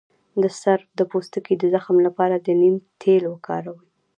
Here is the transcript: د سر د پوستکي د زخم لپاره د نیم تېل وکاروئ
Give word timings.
د 0.41 0.43
سر 0.61 0.79
د 0.97 0.99
پوستکي 1.11 1.53
د 1.59 1.63
زخم 1.73 1.97
لپاره 2.07 2.35
د 2.39 2.47
نیم 2.61 2.75
تېل 3.01 3.23
وکاروئ 3.29 3.81